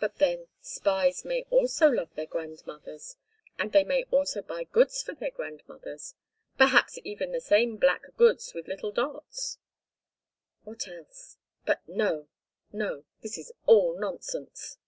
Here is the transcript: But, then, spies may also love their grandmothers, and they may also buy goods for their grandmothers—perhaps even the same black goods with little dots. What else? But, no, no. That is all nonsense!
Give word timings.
But, 0.00 0.16
then, 0.16 0.48
spies 0.62 1.26
may 1.26 1.44
also 1.50 1.90
love 1.90 2.14
their 2.14 2.24
grandmothers, 2.24 3.16
and 3.58 3.70
they 3.70 3.84
may 3.84 4.04
also 4.04 4.40
buy 4.40 4.64
goods 4.64 5.02
for 5.02 5.12
their 5.14 5.30
grandmothers—perhaps 5.30 6.98
even 7.04 7.32
the 7.32 7.40
same 7.42 7.76
black 7.76 8.16
goods 8.16 8.54
with 8.54 8.66
little 8.66 8.92
dots. 8.92 9.58
What 10.64 10.88
else? 10.88 11.36
But, 11.66 11.86
no, 11.86 12.28
no. 12.72 13.04
That 13.20 13.36
is 13.36 13.52
all 13.66 13.94
nonsense! 14.00 14.78